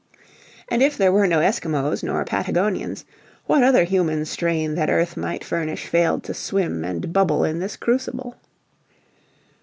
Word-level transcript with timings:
And 0.67 0.81
if 0.81 0.97
there 0.97 1.11
were 1.11 1.27
no 1.27 1.41
Eskimos 1.41 2.01
nor 2.01 2.25
Patagonians, 2.25 3.05
what 3.45 3.61
other 3.63 3.83
human 3.83 4.25
strain 4.25 4.73
that 4.73 4.89
earth 4.89 5.15
might 5.15 5.43
furnish 5.43 5.85
failed 5.85 6.23
to 6.23 6.33
swim 6.33 6.83
and 6.83 7.13
bubble 7.13 7.43
in 7.43 7.59
this 7.59 7.77
crucible? 7.77 8.35